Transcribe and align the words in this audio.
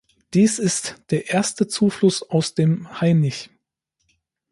Dies 0.33 0.57
ist 0.57 0.99
der 1.11 1.29
erste 1.29 1.67
Zufluss 1.67 2.23
aus 2.23 2.55
dem 2.55 2.99
Hainich. 3.01 3.51